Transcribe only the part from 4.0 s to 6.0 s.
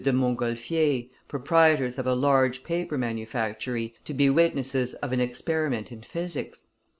to be witnesses of an experiment